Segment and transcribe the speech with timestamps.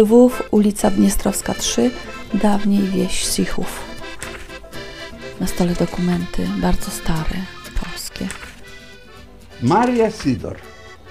[0.00, 1.90] Lwów, ulica Dniestrowska 3,
[2.34, 3.80] dawniej wieś Sichów.
[5.40, 7.36] Na stole dokumenty, bardzo stare,
[7.84, 8.28] polskie.
[9.62, 10.56] Maria Sidor.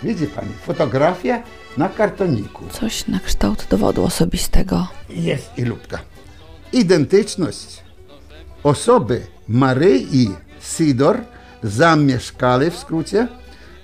[0.03, 1.43] Widzi pani, fotografia
[1.77, 2.63] na kartoniku.
[2.71, 4.87] Coś na kształt dowodu osobistego.
[5.09, 5.99] Jest i lubka.
[6.73, 7.83] Identyczność
[8.63, 10.29] osoby Maryi
[10.61, 11.21] Sidor
[11.63, 13.27] zamieszkali w skrócie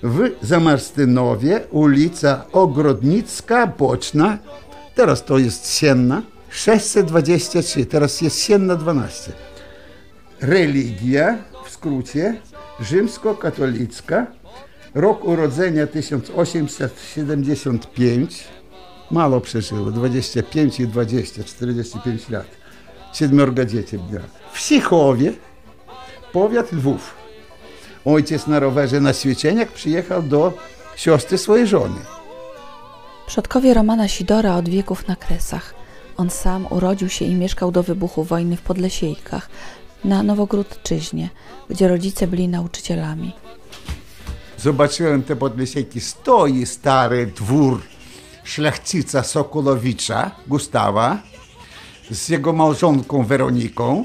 [0.02, 4.38] w Zamarstynowie, ulica Ogrodnicka, Boczna,
[4.96, 9.32] teraz to jest Sienna, 623, teraz jest Sienna 12.
[10.40, 12.40] Religia, w skrócie,
[12.80, 14.26] rzymskokatolicka,
[14.94, 18.44] rok urodzenia 1875,
[19.10, 22.46] mało przeżyło, 25 i 20, 45 lat.
[23.12, 24.26] Siedmiorga dzieci miała.
[24.52, 25.32] W Sichowie,
[26.32, 27.14] powiat Lwów.
[28.04, 30.52] Ojciec na rowerze na ćwiczeniach przyjechał do
[30.96, 32.15] siostry swojej żony.
[33.26, 35.74] Przodkowie Romana Sidora od wieków na Kresach.
[36.16, 39.48] On sam urodził się i mieszkał do wybuchu wojny w Podlesiejkach,
[40.04, 41.30] na Nowogródczyźnie,
[41.70, 43.32] gdzie rodzice byli nauczycielami.
[44.58, 46.00] Zobaczyłem te Podlesiejki.
[46.00, 47.82] Stoi stary dwór
[48.44, 51.18] szlachcica Sokolowicza, Gustawa,
[52.10, 54.04] z jego małżonką Weroniką,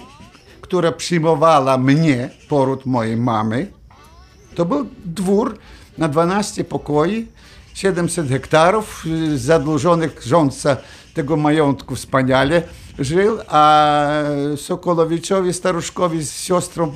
[0.62, 3.72] która przyjmowała mnie, poród mojej mamy.
[4.56, 5.58] To był dwór
[5.98, 7.28] na 12 pokoi,
[7.74, 10.78] 700 hektarów, y, zadłużonych rządca
[11.14, 12.64] tego majątku wspaniale
[13.00, 14.08] żył, a
[14.56, 16.92] Sokolowiczowi, staruszkowi z siostrą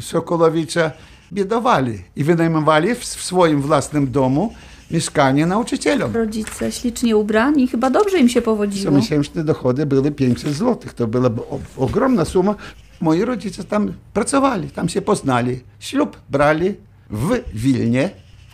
[0.00, 0.90] Sokolowicza
[1.32, 4.54] biedowali i wynajmowali w swoim własnym domu
[4.90, 6.14] mieszkanie nauczycielom.
[6.14, 8.92] Rodzice ślicznie ubrani, chyba dobrze im się powodziło.
[8.92, 10.92] miesięczne dochody były 500 zł.
[10.96, 11.30] To była
[11.76, 12.54] ogromna suma.
[13.00, 15.60] Moi rodzice tam pracowali, tam się poznali.
[15.78, 16.74] Ślub brali
[17.10, 18.10] w Wilnie,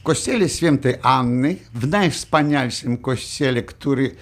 [0.07, 4.17] kościele świętej Anny, w najwspanialszym kościele, który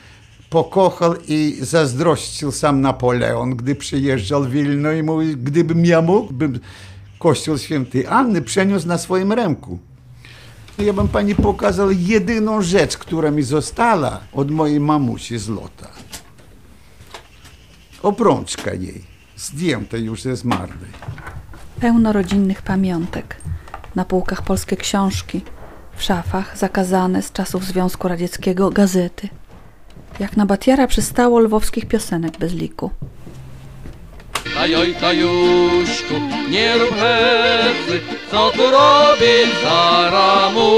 [0.50, 6.60] pokochał i zazdrościł sam Napoleon, gdy przyjeżdżał Wilno i mówi, gdybym ja mógł, bym
[7.18, 9.78] kościół świętej Anny przeniósł na swoim ręku.
[10.78, 15.88] Ja bym pani pokazał jedyną rzecz, która mi została od mojej mamusi z lota.
[18.02, 19.04] Obrączka jej,
[19.36, 20.90] zdjęta już ze zmarłej.
[21.80, 23.36] Pełno rodzinnych pamiątek.
[23.94, 25.42] Na półkach polskie książki,
[25.96, 29.28] w szafach zakazane z czasów Związku Radzieckiego gazety.
[30.20, 32.90] Jak na Batiara przystało lwowskich piosenek bez liku.
[34.54, 36.14] Tajoj, tajuszku,
[36.50, 38.00] nie rób hecy,
[38.30, 40.70] co tu robisz za ramu?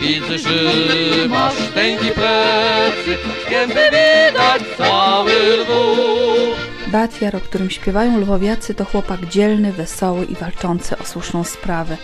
[0.00, 3.18] Widzę, że masz tęgi plecy,
[3.50, 6.58] gęby widać cały lwów.
[6.86, 11.96] Batiar, o którym śpiewają lwowiacy, to chłopak dzielny, wesoły i walczący o słuszną sprawę.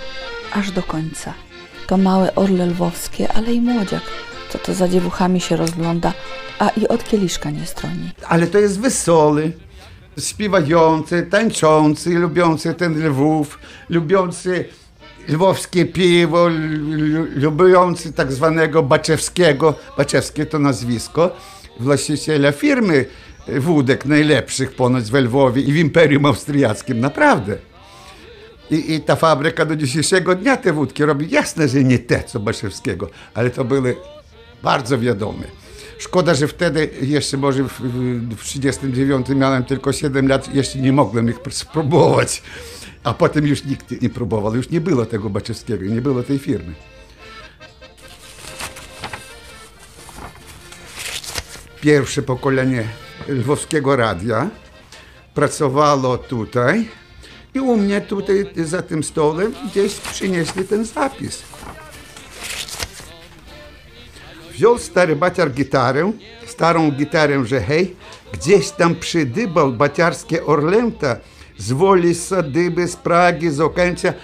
[0.52, 1.34] Aż do końca.
[1.86, 4.02] To małe orle lwowskie, ale i młodziak,
[4.48, 6.12] co to za dziewuchami się rozgląda,
[6.58, 8.10] a i od kieliszka nie stroni.
[8.28, 9.52] Ale to jest wesoły,
[10.18, 13.58] śpiewający, tańczący, lubiący ten Lwów,
[13.88, 14.64] lubiący
[15.28, 21.36] lwowskie piwo, lu- lubiący tak zwanego Baczewskiego, Baczewskie to nazwisko,
[21.80, 23.04] właściciela firmy
[23.58, 27.56] wódek najlepszych ponoć we Lwowie i w Imperium Austriackim, naprawdę.
[28.70, 31.30] I, I ta fabryka do dzisiejszego dnia te wódki robi.
[31.30, 33.96] Jasne, że nie te, co Baszewskiego, ale to były
[34.62, 35.44] bardzo wiadome.
[35.98, 40.92] Szkoda, że wtedy jeszcze może w, w, w 39 miałem tylko 7 lat, jeszcze nie
[40.92, 42.42] mogłem ich spróbować.
[43.04, 46.74] A potem już nikt nie próbował, już nie było tego Baczewskiego, nie było tej firmy.
[51.80, 52.84] Pierwsze pokolenie
[53.28, 54.50] lwowskiego radia
[55.34, 56.88] pracowało tutaj
[57.54, 61.42] i u mnie tutaj za tym stołem gdzieś przynieśli ten zapis.
[64.52, 66.12] Wziął stary baciar gitarę,
[66.46, 67.96] starą gitarę, że hej,
[68.32, 71.16] gdzieś tam przydybał baciarskie orlęta
[71.58, 74.14] z woli, z Sadyby, z Pragi, z Okęcia.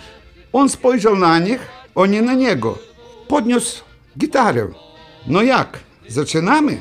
[0.53, 1.61] On spojrzał na nich,
[1.95, 2.79] oni na niego.
[3.29, 3.85] Podniósł
[4.19, 4.69] gitarę.
[5.27, 5.79] No jak,
[6.09, 6.81] zaczynamy?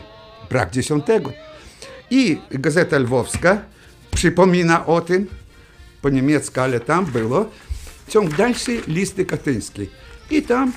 [0.50, 1.32] Brak dziesiątego.
[2.10, 3.62] I Gazeta Lwowska
[4.12, 5.28] przypomina o tym,
[6.02, 7.46] po niemiecku, ale tam było,
[8.08, 9.90] ciąg dalszy listy katyńskiej.
[10.32, 10.74] I tam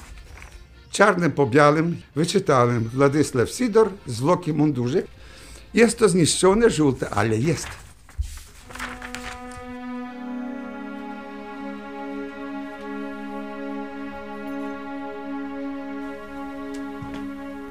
[0.91, 5.03] czarnym po białym wyczytałem Władysław Sidor, zwłoki mundurze.
[5.75, 7.69] Jest to zniszczone, żółte, ale jest.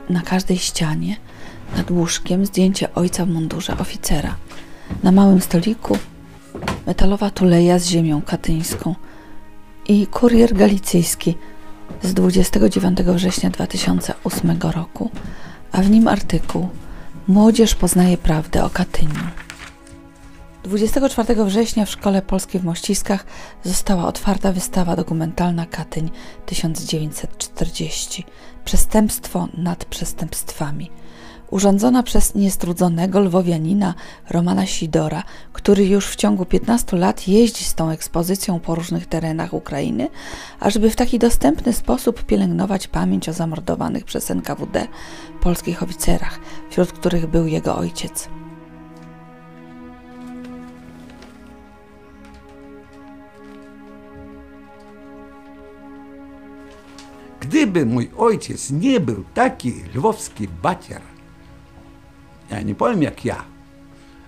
[0.10, 1.18] Na każdej ścianie,
[1.76, 4.36] nad łóżkiem, zdjęcie ojca w mundurze oficera.
[5.04, 5.98] Na małym stoliku
[6.92, 8.96] metalowa tuleja z ziemią katyńską
[9.88, 11.38] i kurier galicyjski
[12.04, 15.10] z 29 września 2008 roku,
[15.72, 16.70] a w nim artykuł
[17.28, 19.26] Młodzież poznaje prawdę o Katyniu.
[20.64, 23.26] 24 września w Szkole Polskiej w Mościskach
[23.64, 26.10] została otwarta wystawa dokumentalna Katyń
[26.46, 28.26] 1940
[28.66, 30.92] Przestępstwo nad przestępstwami.
[31.52, 33.94] Urządzona przez niestrudzonego lwowianina
[34.30, 39.54] Romana Sidora, który już w ciągu 15 lat jeździ z tą ekspozycją po różnych terenach
[39.54, 40.10] Ukrainy,
[40.60, 44.88] ażeby w taki dostępny sposób pielęgnować pamięć o zamordowanych przez NKWD
[45.42, 46.40] polskich oficerach,
[46.70, 48.30] wśród których był jego ojciec.
[57.40, 61.11] Gdyby mój ojciec nie był taki lwowski baciar,
[62.52, 63.44] ja nie powiem jak ja,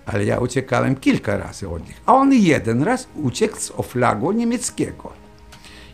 [0.06, 5.12] ale ja uciekałem kilka razy od nich, a on jeden raz uciekł z oflagu niemieckiego.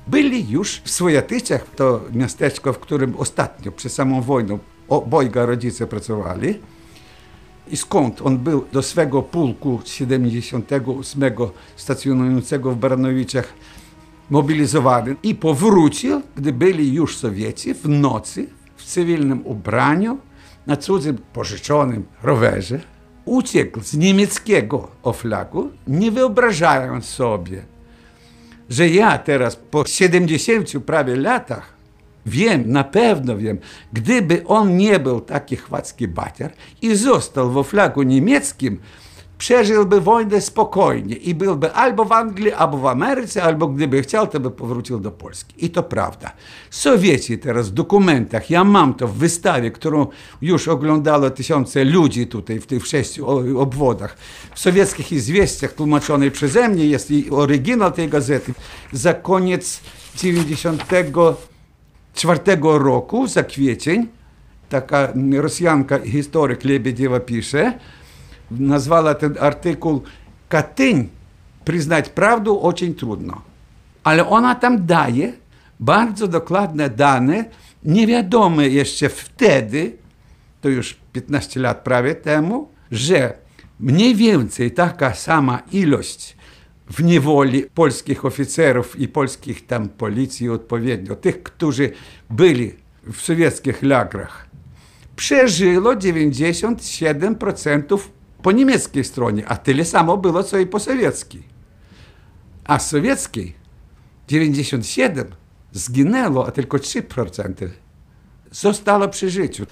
[0.06, 6.58] Byli już w Swojatyciach, to miasteczko, w którym ostatnio, przed samą wojną, obojga rodzice pracowali.
[7.68, 11.22] I skąd on był do swego pułku 78
[11.76, 13.52] stacjonującego w Baranowiczach
[14.30, 18.46] mobilizowany i powrócił, gdy byli już Sowieci, w nocy
[18.76, 20.18] w cywilnym ubraniu,
[20.70, 22.80] na cudzym pożyczonym rowerze.
[23.24, 27.62] Uciekł z niemieckiego oflagu, nie wyobrażając sobie,
[28.68, 31.74] że ja teraz po 70 prawie latach
[32.26, 33.58] wiem, na pewno wiem,
[33.92, 36.52] gdyby on nie był taki chwacki baciar
[36.82, 38.78] i został w oflagu niemieckim,
[39.40, 44.40] przeżyłby wojnę spokojnie i byłby albo w Anglii, albo w Ameryce, albo gdyby chciał, to
[44.40, 45.66] by powrócił do Polski.
[45.66, 46.32] I to prawda.
[46.70, 50.06] Sowieci teraz w dokumentach, ja mam to w wystawie, którą
[50.42, 53.28] już oglądało tysiące ludzi tutaj w tych sześciu
[53.60, 54.16] obwodach.
[54.54, 58.54] W sowieckich izwiestiach tłumaczonej przeze mnie jest i oryginał tej gazety.
[58.92, 59.80] Za koniec
[60.16, 64.06] 94 roku, za kwiecień,
[64.68, 67.78] taka Rosjanka, historyk Lebediewa pisze,
[68.51, 70.01] назвала ten artykuł
[70.49, 71.09] Katyń
[71.65, 73.41] przyznać prawdę очень trudno.
[74.03, 75.33] Ale ona tam daje
[75.79, 77.45] bardzo dokładne dane,
[77.83, 79.97] niewiadome jeszcze wtedy,
[80.61, 83.33] to już 15 lat prawie temu, że
[83.79, 86.37] mniej więcej taka sama ilość
[86.89, 91.91] w niewoli polskich oficerów i polskich tam policji odpowiednio, tych, którzy
[92.29, 92.73] byli
[93.13, 94.47] w sowieckich lagrach,
[95.15, 97.99] przeżyło 97%
[98.42, 101.42] po niemieckiej stronie, a tyle samo było, co i po sowieckiej.
[102.64, 103.54] A z sowieckiej
[104.28, 105.26] 97
[105.72, 107.68] zginęło, a tylko 3%
[108.50, 109.66] zostało przy życiu.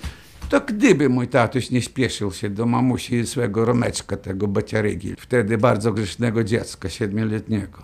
[0.49, 5.59] To gdyby mój tatuś nie śpieszył się do mamusi i swego Romeczka, tego baciarygi, wtedy
[5.59, 7.83] bardzo grzesznego dziecka, siedmioletniego,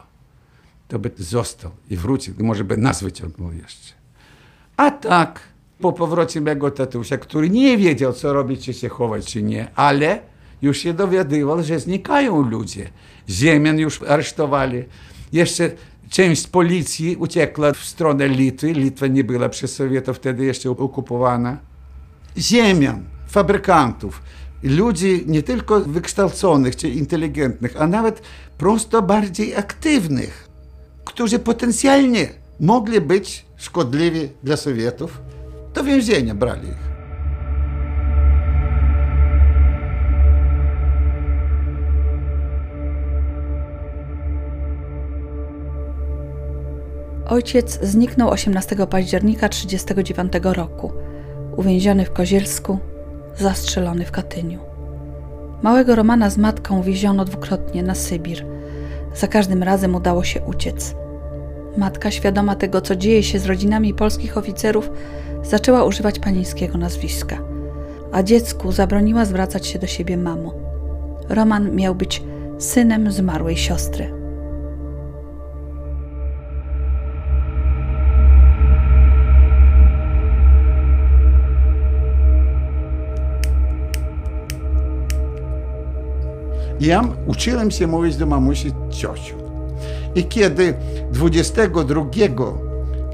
[0.88, 3.94] to by został i wrócił, może by nas wyciągnął jeszcze.
[4.76, 5.40] A tak,
[5.80, 10.20] po powrocie mego tatusia, który nie wiedział, co robić, czy się chować, czy nie, ale
[10.62, 12.90] już się dowiadywał, że znikają ludzie.
[13.28, 14.84] Ziemian już aresztowali.
[15.32, 15.70] Jeszcze
[16.10, 18.72] część policji uciekła w stronę Litwy.
[18.72, 21.58] Litwa nie była przez Sowietów wtedy jeszcze okupowana.
[22.38, 24.22] Ziemian, fabrykantów,
[24.62, 28.22] ludzi nie tylko wykształconych czy inteligentnych, a nawet
[28.58, 30.48] prosto bardziej aktywnych,
[31.04, 32.28] którzy potencjalnie
[32.60, 35.20] mogli być szkodliwi dla Sowietów,
[35.74, 36.93] do więzienia brali ich.
[47.28, 50.92] Ojciec zniknął 18 października 1939 roku,
[51.56, 52.78] uwięziony w Kozielsku,
[53.38, 54.58] zastrzelony w Katyniu.
[55.62, 58.46] Małego Romana z matką wieziono dwukrotnie na Sybir.
[59.14, 60.94] Za każdym razem udało się uciec.
[61.76, 64.90] Matka, świadoma tego, co dzieje się z rodzinami polskich oficerów,
[65.42, 67.38] zaczęła używać panieńskiego nazwiska,
[68.12, 70.54] a dziecku zabroniła zwracać się do siebie mamo.
[71.28, 72.22] Roman miał być
[72.58, 74.23] synem zmarłej siostry.
[86.80, 89.34] Ja uczyłem się mówić do mamusi ciociu.
[90.14, 90.74] I kiedy
[91.12, 92.04] 22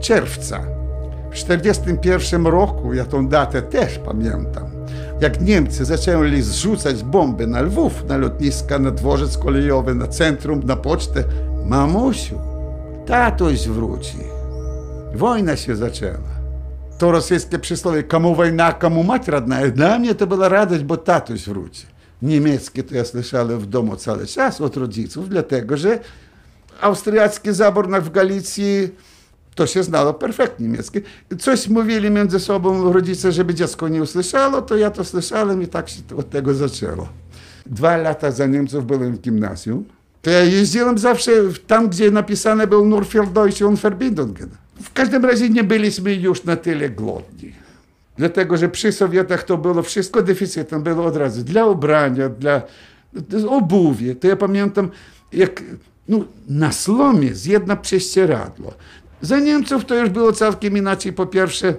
[0.00, 0.60] czerwca
[1.30, 4.64] w 1941 roku, ja tą datę też pamiętam,
[5.20, 10.76] jak Niemcy zaczęli zrzucać bomby na Lwów, na lotniska, na dworzec kolejowy, na centrum, na
[10.76, 11.24] pocztę,
[11.66, 12.38] mamusiu,
[13.06, 14.18] tatuś wróci.
[15.14, 16.40] Wojna się zaczęła.
[16.98, 19.68] To rosyjskie przysłowie, komu wojna, komu mać radna.
[19.68, 21.86] Dla mnie to była radość, bo tatuś wróci
[22.22, 25.98] niemieckie to ja słyszałem w domu cały czas od rodziców, dlatego że
[26.80, 28.88] austriacki zabór w Galicji
[29.54, 31.00] To się znało perfektnie niemiecki.
[31.38, 35.88] Coś mówili między sobą rodzice, żeby dziecko nie usłyszało, to ja to słyszałem i tak
[35.88, 37.08] się od tego zaczęło.
[37.66, 39.84] Dwa lata za Niemców byłem w gimnazjum.
[40.22, 41.32] To ja jeździłem zawsze
[41.66, 44.48] tam, gdzie napisane był Nur für Deutsche und Verbindungen.
[44.82, 47.52] W każdym razie nie byliśmy już na tyle głodni.
[48.20, 52.62] Dlatego, że przy Sowietach to było wszystko deficytem, było od razu dla ubrania, dla
[53.48, 54.14] obuwie.
[54.14, 54.90] To ja pamiętam,
[55.32, 55.62] jak
[56.08, 58.74] no, na slomie jest jedno prześcieradło.
[59.20, 61.12] Za Niemców to już było całkiem inaczej.
[61.12, 61.74] Po pierwsze,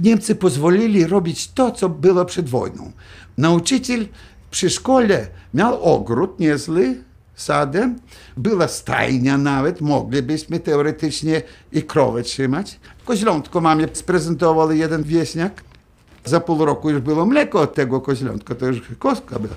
[0.00, 2.92] Niemcy pozwolili robić to, co było przed wojną.
[3.38, 4.06] Nauczyciel
[4.50, 6.94] przy szkole miał ogród niezły,
[7.36, 7.98] sadem,
[8.36, 12.80] była stajnia nawet, moglibyśmy teoretycznie i krowę trzymać.
[13.04, 15.62] Koźlątko mamie sprezentował jeden wieśniak.
[16.24, 19.54] Za pół roku już było mleko od tego koźlątka, to już kostka była.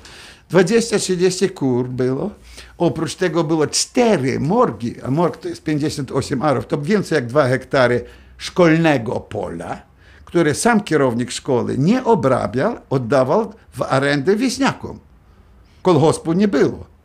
[0.51, 2.31] 20-30 kur było.
[2.77, 7.48] Oprócz tego było cztery morgi, a morg to jest 58 arów, to więcej jak 2
[7.48, 8.03] hektary
[8.38, 9.81] szkolnego pola,
[10.25, 15.00] które sam kierownik szkoły nie obrabiał, oddawał w arendę wieśniakom.
[15.81, 16.96] Kolgospu nie było.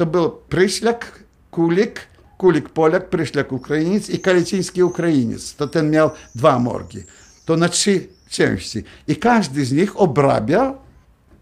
[0.00, 2.00] To był Pryślak, Kulik,
[2.38, 5.54] Kulik Polak, Pryślak Ukrainiec i Kaliciński Ukrainiec.
[5.54, 6.98] To ten miał dwa morgi.
[7.44, 8.82] To na trzy części.
[9.08, 10.74] I każdy z nich obrabiał,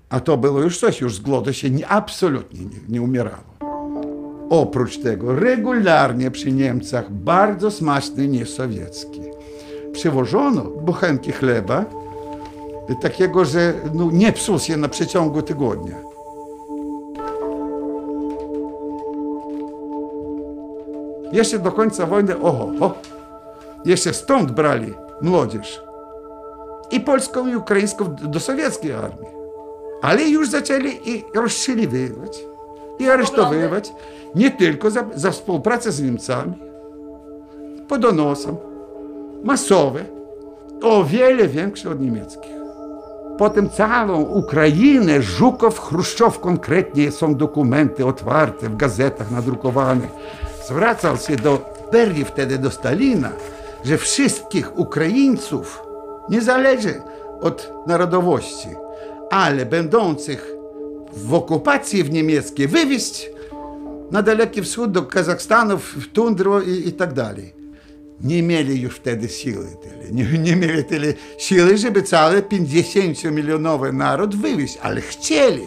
[0.08, 3.54] a to było już coś, już z głodu się nie, absolutnie nie, nie umierało.
[4.50, 9.20] Oprócz tego regularnie przy Niemcach bardzo smaczny niesowiecki.
[9.92, 11.84] Przywożono bochenki chleba,
[13.00, 16.07] takiego, że no, nie psuł się na przeciągu tygodnia.
[21.32, 22.94] Jeszcze do końca wojny, oho, ho,
[23.84, 25.82] jeszcze stąd brali młodzież.
[26.90, 29.28] I polską, i ukraińską do sowieckiej armii.
[30.02, 32.44] Ale już zaczęli i rozstrzeliwywać,
[32.98, 33.92] i aresztowywać.
[34.34, 36.54] Nie tylko za, za współpracę z Niemcami,
[37.88, 38.56] po donosom,
[39.44, 40.04] masowe,
[40.82, 42.58] o wiele większe od niemieckich.
[43.38, 50.08] Potem całą Ukrainę, Żukow, Chruszczow konkretnie, są dokumenty otwarte w gazetach nadrukowane.
[50.68, 53.32] Zwracał się do Berli wtedy, do Stalina,
[53.84, 55.82] że wszystkich Ukraińców,
[56.30, 57.02] nie zależy
[57.40, 58.68] od narodowości,
[59.30, 60.52] ale będących
[61.12, 63.30] w okupacji w niemieckiej, wywieźć
[64.10, 67.54] na Daleki Wschód, do Kazachstanu, w tundru i, i tak dalej.
[68.20, 70.12] Nie mieli już wtedy siły tyle.
[70.12, 75.66] Nie, nie mieli tyle siły, żeby cały 50-milionowy naród wywieźć, ale chcieli.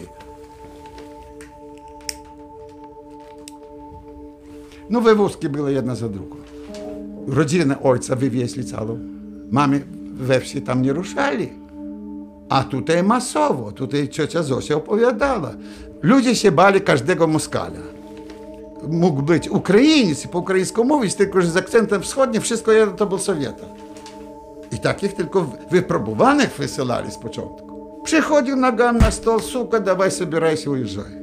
[4.91, 6.35] No wywózki były jedna za drugą.
[7.27, 8.99] Rodzinę ojca wywieźli całą.
[9.51, 9.81] Mamy
[10.13, 11.49] we wsi tam nie ruszali.
[12.49, 15.51] A tutaj masowo, tutaj ciocia Zosia opowiadała.
[16.01, 17.79] Ludzie się bali każdego Moskala.
[18.87, 23.05] Mógł być Ukrainiec i po ukraińsku mówić, tylko że z akcentem wschodnim wszystko jedno to
[23.05, 23.65] był Sowieta.
[24.71, 28.01] I takich tylko wypróbowanych wysyłali z początku.
[28.03, 31.20] Przychodził Nagan na stол, сука, давай собирайся, уезжай.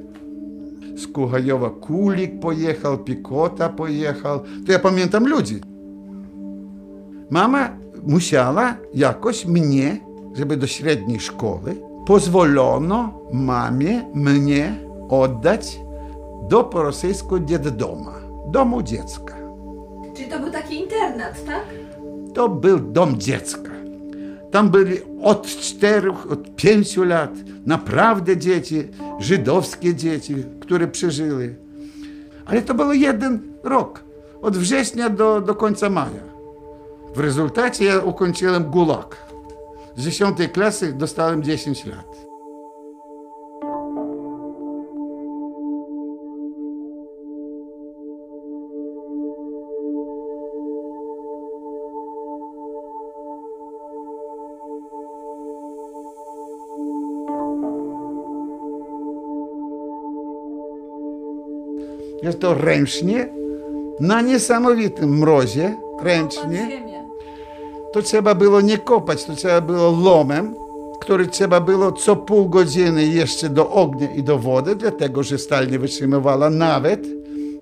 [1.00, 4.40] Z Kuchajowa Kulik pojechał, Pikota pojechał.
[4.66, 5.62] To ja pamiętam ludzi.
[7.30, 7.70] Mama
[8.08, 10.00] musiała jakoś mnie,
[10.34, 11.76] żeby do średniej szkoły,
[12.06, 14.76] pozwolono mamie mnie
[15.10, 15.80] oddać
[16.50, 18.14] do po rosyjsku dziedoma,
[18.52, 19.36] domu dziecka.
[20.16, 21.64] Czyli to był taki internat, tak?
[22.34, 23.69] To był dom dziecka.
[24.52, 27.32] Tam byli od czterech, od pięciu lat
[27.66, 28.88] naprawdę dzieci,
[29.20, 31.56] żydowskie dzieci, które przeżyły.
[32.46, 34.04] Ale to był jeden rok,
[34.42, 36.30] od września do, do końca maja.
[37.16, 39.18] W rezultacie ja ukończyłem gulag.
[39.96, 42.29] Z 10 klasy dostałem 10 lat.
[62.40, 63.30] To ręcznie,
[64.00, 66.84] na niesamowitym mrozie, ręcznie.
[67.94, 70.56] To trzeba było nie kopać, to trzeba było lomem,
[71.00, 75.68] który trzeba było co pół godziny jeszcze do ognia i do wody, dlatego że stal
[75.68, 77.08] nie wytrzymywała nawet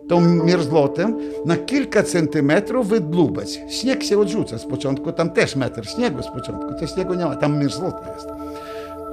[0.08, 3.62] tą mierzlotem na kilka centymetrów wydlubać.
[3.70, 7.36] Śnieg się odrzuca z początku, tam też metr śniegu z początku, to śniegu nie ma,
[7.36, 8.28] tam mierzlota jest.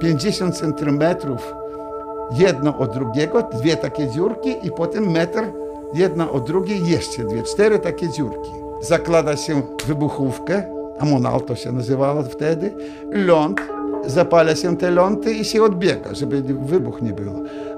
[0.01, 1.53] 50 centymetrów
[2.31, 5.43] jedno od drugiego, dwie takie dziurki i potem metr
[5.93, 8.51] jedna od drugiej, jeszcze dwie, cztery takie dziurki.
[8.81, 10.63] Zakłada się wybuchówkę,
[10.99, 12.73] amonal to się nazywało wtedy,
[13.11, 13.61] ląd,
[14.05, 17.33] zapala się te lądy i się odbiega, żeby wybuch nie było.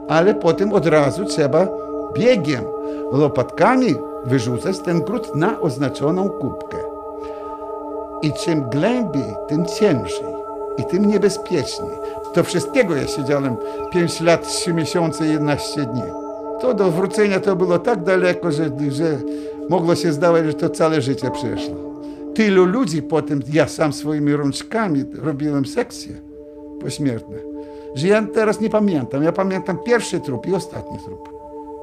[0.07, 1.67] Ale potem od razu trzeba
[2.17, 2.63] biegiem,
[3.13, 6.77] łopatkami wyrzucać ten grud na oznaczoną kubkę.
[8.21, 10.46] I czym głębiej, tym ciężej
[10.77, 11.89] i tym niebezpieczniej.
[12.36, 13.55] Do wszystkiego ja siedziałem
[13.91, 16.01] 5 lat, 3 miesiące i 11 dni.
[16.62, 19.17] To do wrócenia to było tak daleko, że, że
[19.69, 21.75] mogło się zdawać, że to całe życie przeszło.
[22.34, 26.22] Tylu ludzi potem, ja sam swoimi rączkami robiłem sekcje
[26.81, 27.38] pośmiertne,
[27.96, 29.24] że ja teraz nie pamiętam.
[29.24, 31.29] Ja pamiętam pierwszy trup i ostatni trup.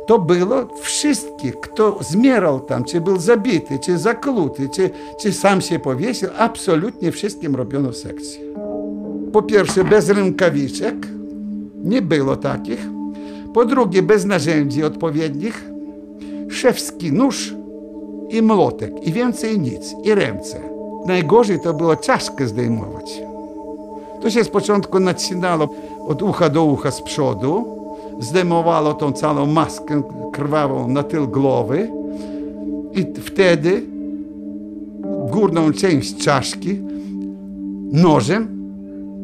[0.06, 5.78] To było wszystkich, kto zmierał tam, czy był zabity, czy zakluty, czy, czy sam się
[5.78, 8.40] powiesił, absolutnie wszystkim robiono sekcję.
[9.34, 10.94] Po pierwsze, bez rękawiczek,
[11.84, 12.88] nie było takich.
[13.54, 15.70] Po drugie, bez narzędzi odpowiednich,
[16.48, 17.54] szewski nóż
[18.30, 20.60] i młotek, i więcej nic, i ręce.
[21.06, 23.22] Najgorzej to było czaszkę zdejmować.
[24.22, 25.68] To się z początku nacinało
[26.06, 27.64] od ucha do ucha z przodu,
[28.20, 31.90] zdejmowało tą całą maskę krwawą na tył głowy
[32.92, 33.82] i wtedy
[35.30, 36.78] górną część czaszki
[37.92, 38.53] nożem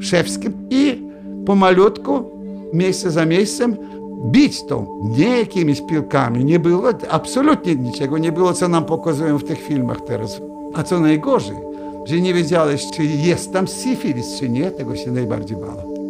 [0.01, 1.03] szewskim i
[1.47, 2.25] pomalutku,
[2.73, 3.77] miejsce za miejscem
[4.25, 6.45] bić tą, nie jakimiś piłkami.
[6.45, 10.41] Nie było absolutnie niczego, nie było, co nam pokazują w tych filmach teraz.
[10.75, 11.57] A co najgorzej,
[12.05, 16.01] że nie wiedziałeś, czy jest tam syfilis, czy nie, tego się najbardziej bało.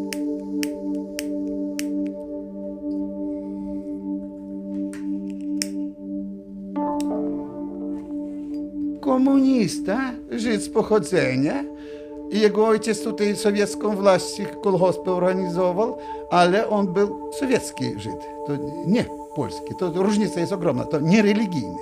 [9.01, 11.65] Komunista, Żyd z pochodzenia,
[12.31, 15.99] i jego ojciec tutaj sowiecką właść kolgospy organizował,
[16.31, 18.53] ale on był sowiecki Żyd, to
[18.87, 19.05] nie
[19.37, 19.75] polski.
[19.79, 21.79] To różnica jest ogromna, to nie religijny.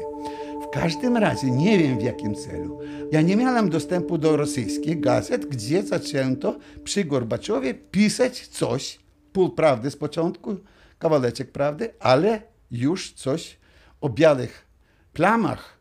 [0.63, 2.81] W każdym razie nie wiem w jakim celu.
[3.13, 8.99] Ja nie miałem dostępu do rosyjskich gazet, gdzie zaczęto przy Gorbaczowie pisać coś,
[9.33, 10.57] pół prawdy z początku,
[10.99, 13.59] kawałeczek prawdy, ale już coś
[14.01, 14.67] o białych
[15.13, 15.79] plamach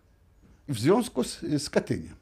[0.67, 2.15] w związku z, z Katyniem.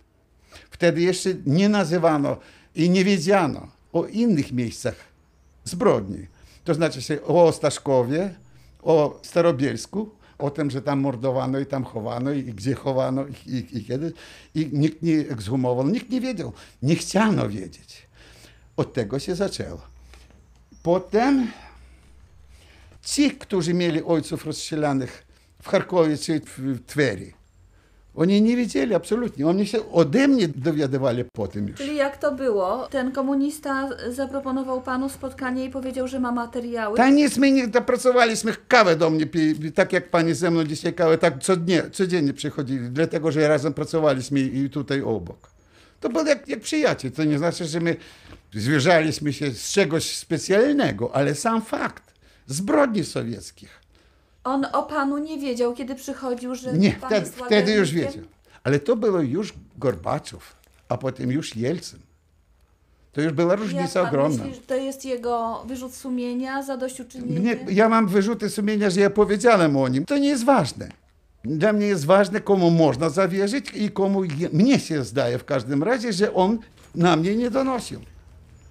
[0.72, 2.38] Wtedy jeszcze nie nazywano
[2.76, 4.96] i nie wiedziano o innych miejscach
[5.63, 6.28] zbrodni.
[6.63, 8.36] To znaczy się o Staszkowie,
[8.84, 13.78] o Starobielsku, o tym, że tam mordowano i tam chowano i gdzie chowano i, i,
[13.78, 14.13] i kiedy.
[14.56, 16.54] I nikt nie ekshumował, nikt nie wiedział.
[16.82, 18.08] Nie chciano wiedzieć.
[18.78, 19.82] Od tego się zaczęło.
[20.84, 21.52] Potem
[23.02, 25.26] ci, którzy mieli ojców rozstrzelanych
[25.62, 27.34] w Charkowie czy w Tweri,
[28.15, 29.47] oni nie wiedzieli absolutnie.
[29.47, 31.78] Oni się ode mnie dowiadywali potem już.
[31.78, 32.88] Czyli jak to było?
[32.88, 36.97] Ten komunista zaproponował panu spotkanie i powiedział, że ma materiały.
[36.97, 40.93] Та nic, my nie dopracowaliśmy kawę do mnie, pi- tak jak pani ze mną dzisiaj
[40.93, 45.51] kawę, tak codziennie, codziennie przychodzili, dlatego że razem pracowaliśmy i tutaj obok.
[45.99, 47.95] To było jak, jak przyjaciel, to nie znaczy, że my
[48.54, 52.04] zwierzaliśmy się z czegoś specjalnego, ale sam fakt
[52.47, 53.85] zbrodni sowieckich.
[54.45, 58.23] On o panu nie wiedział, kiedy przychodził, że Nie, pan wtedy, jest wtedy już wiedział.
[58.63, 60.55] Ale to było już Gorbaczow,
[60.89, 61.99] a potem już Jelcyn.
[63.12, 64.43] To już była Jak różnica pan ogromna.
[64.43, 67.39] myśli, że to jest jego wyrzut sumienia, zadośćuczynienie?
[67.39, 70.05] Mnie, ja mam wyrzuty sumienia, że ja powiedziałem o nim.
[70.05, 70.89] To nie jest ważne.
[71.43, 75.84] Dla mnie jest ważne, komu można zawierzyć i komu je, mnie się zdaje w każdym
[75.84, 76.60] razie, że on
[76.95, 77.99] na mnie nie donosił.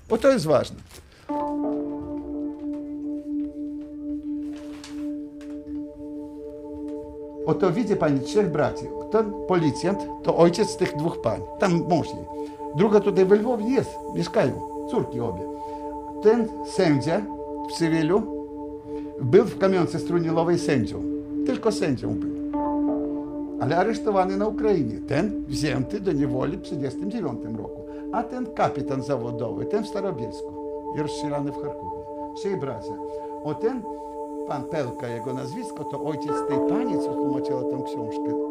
[0.08, 0.76] Bo to jest ważne.
[7.46, 8.86] Oto widzi pani trzech braci.
[9.10, 11.40] Ten policjant to ojciec tych dwóch pań.
[11.58, 12.24] Tam mąż jej.
[12.76, 14.52] Druga tutaj we Lwowie jest, mieszkają.
[14.90, 15.42] Córki obie.
[16.22, 17.22] Ten sędzia
[17.68, 18.22] w cywilu
[19.20, 21.02] był w kamionce strunilowej sędzią.
[21.46, 22.60] Tylko sędzią był.
[23.60, 25.00] Ale aresztowany na Ukrainie.
[25.08, 27.80] Ten wzięty do niewoli w 1939 roku.
[28.12, 30.54] A ten kapitan zawodowy, ten w Starobielsku
[31.02, 32.04] rozstrzelany w Charkowie.
[32.36, 32.94] Trzej bracia.
[33.44, 33.82] O ten
[34.46, 38.43] pan Pelka, jego nazwisko, to ojciec tej pani, co tłumaczyła tą książkę.